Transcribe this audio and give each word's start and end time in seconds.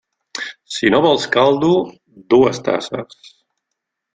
Si 0.77 0.89
no 0.95 1.01
vols 1.07 1.27
caldo, 1.35 1.69
dues 2.35 2.63
tasses. 2.71 3.33